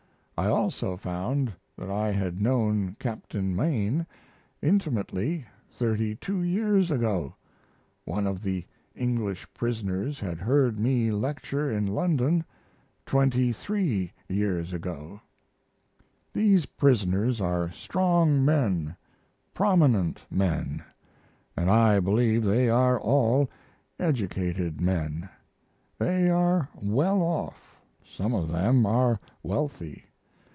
I 0.37 0.47
also 0.47 0.97
found 0.97 1.53
that 1.77 1.91
I 1.91 2.11
had 2.11 2.41
known 2.41 2.95
Captain 2.97 3.55
Mein 3.55 4.07
intimately 4.59 5.45
32 5.77 6.41
years 6.41 6.89
ago. 6.89 7.35
One 8.05 8.25
of 8.25 8.41
the 8.41 8.65
English 8.95 9.45
prisoners 9.53 10.19
had 10.19 10.39
heard 10.39 10.79
me 10.79 11.11
lecture 11.11 11.69
in 11.71 11.85
London 11.85 12.43
23 13.05 14.11
years 14.27 14.73
ago.... 14.73 15.21
These 16.33 16.65
prisoners 16.65 17.39
are 17.39 17.71
strong 17.71 18.43
men, 18.43 18.95
prominent 19.53 20.25
men, 20.31 20.83
& 21.25 21.55
I 21.55 21.99
believe 21.99 22.43
they 22.43 22.67
are 22.67 22.99
all 22.99 23.47
educated 23.99 24.81
men. 24.81 25.29
They 25.99 26.31
are 26.31 26.67
well 26.81 27.21
off; 27.21 27.79
some 28.03 28.33
of 28.33 28.47
them 28.51 28.87
are 28.87 29.19
wealthy. 29.43 30.05